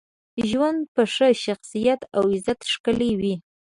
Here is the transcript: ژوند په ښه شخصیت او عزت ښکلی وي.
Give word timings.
ژوند 0.49 0.81
په 0.93 1.03
ښه 1.13 1.27
شخصیت 1.45 2.01
او 2.17 2.23
عزت 2.33 2.59
ښکلی 2.73 3.11
وي. 3.19 3.35